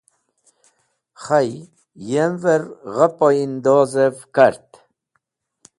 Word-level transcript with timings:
Khay, 1.23 1.51
yember 2.09 2.61
gha 2.95 3.07
poyindozev 3.17 4.17
kart. 4.35 4.69